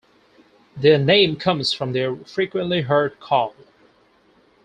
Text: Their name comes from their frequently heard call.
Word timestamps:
Their 0.75 0.97
name 0.97 1.35
comes 1.35 1.73
from 1.73 1.93
their 1.93 2.15
frequently 2.15 2.81
heard 2.81 3.19
call. 3.19 3.53